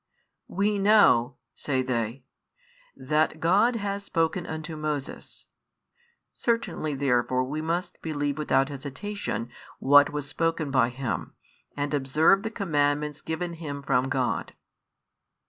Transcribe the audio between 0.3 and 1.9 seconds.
"We know," say